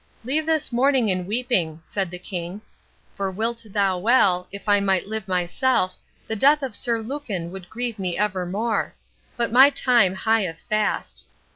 "Leave 0.23 0.47
this 0.47 0.71
mourning 0.71 1.11
and 1.11 1.27
weeping," 1.27 1.79
said 1.85 2.09
the 2.09 2.17
king, 2.17 2.59
"for 3.13 3.29
wilt 3.29 3.63
thou 3.69 3.99
well, 3.99 4.47
if 4.51 4.67
I 4.67 4.79
might 4.79 5.05
live 5.07 5.27
myself, 5.27 5.95
the 6.27 6.35
death 6.35 6.63
of 6.63 6.75
Sir 6.75 6.97
Lucan 6.97 7.51
would 7.51 7.69
grieve 7.69 7.99
me 7.99 8.17
evermore; 8.17 8.95
but 9.37 9.51
my 9.51 9.69
time 9.69 10.15
hieth 10.15 10.61
fast. 10.67 11.27